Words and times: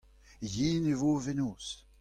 Yen 0.55 0.83
e 0.91 0.95
vo 0.99 1.11
fenoz. 1.23 1.67